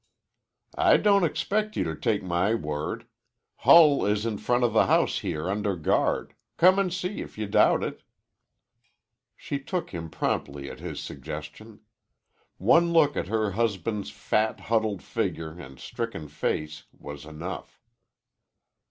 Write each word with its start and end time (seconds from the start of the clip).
"I 0.79 0.97
don't 0.97 1.23
expect 1.23 1.75
you 1.75 1.83
to 1.83 1.93
take 1.95 2.23
my 2.23 2.55
word. 2.55 3.05
Hull 3.57 4.03
is 4.03 4.25
in 4.25 4.39
front 4.39 4.63
of 4.63 4.73
the 4.73 4.87
house 4.87 5.19
here 5.19 5.47
under 5.47 5.75
guard. 5.75 6.33
Come 6.57 6.79
an' 6.79 6.89
see 6.89 7.21
if 7.21 7.37
you 7.37 7.45
doubt 7.45 7.83
it." 7.83 8.01
She 9.35 9.59
took 9.59 9.91
him 9.91 10.09
promptly 10.09 10.71
at 10.71 10.79
his 10.79 10.99
suggestion. 10.99 11.81
One 12.57 12.91
look 12.91 13.15
at 13.15 13.27
her 13.27 13.51
husband's 13.51 14.09
fat, 14.09 14.59
huddled 14.59 15.03
figure 15.03 15.51
and 15.51 15.79
stricken 15.79 16.27
face 16.29 16.85
was 16.91 17.23
enough. 17.23 17.79